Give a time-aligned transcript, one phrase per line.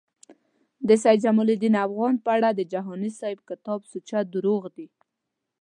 [0.87, 4.87] د سید جمالدین افغان په اړه د جهانی صیب کتاب سوچه درواغ دی